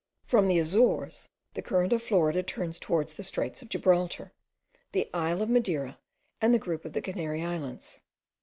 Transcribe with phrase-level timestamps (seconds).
[0.25, 4.33] From the Azores, the current of Florida turns towards the straits of Gibraltar,
[4.93, 5.99] the isle of Madeira,
[6.41, 8.01] and the group of the Canary Islands.